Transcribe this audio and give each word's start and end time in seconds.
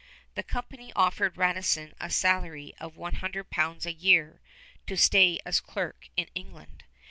The 0.33 0.41
company 0.41 0.91
offered 0.95 1.37
Radisson 1.37 1.93
a 1.99 2.09
salary 2.09 2.73
of 2.79 2.97
100 2.97 3.51
pounds 3.51 3.85
a 3.85 3.93
year 3.93 4.41
to 4.87 4.97
stay 4.97 5.39
as 5.45 5.59
clerk 5.59 6.07
in 6.17 6.27
England. 6.33 6.85